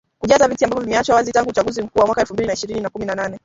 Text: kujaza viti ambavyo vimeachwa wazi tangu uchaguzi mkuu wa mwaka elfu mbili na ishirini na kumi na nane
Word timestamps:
kujaza 0.19 0.47
viti 0.47 0.63
ambavyo 0.65 0.83
vimeachwa 0.85 1.15
wazi 1.15 1.31
tangu 1.31 1.49
uchaguzi 1.49 1.81
mkuu 1.81 1.99
wa 1.99 2.05
mwaka 2.05 2.21
elfu 2.21 2.33
mbili 2.33 2.47
na 2.47 2.53
ishirini 2.53 2.79
na 2.81 2.89
kumi 2.89 3.05
na 3.05 3.15
nane 3.15 3.39